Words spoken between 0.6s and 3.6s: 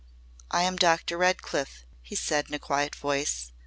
am Dr. Redcliff," he said in a quiet voice.